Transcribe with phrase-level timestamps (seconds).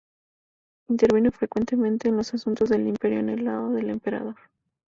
[0.89, 4.35] Intervino frecuentemente en los asuntos del imperio en el lado del emperador.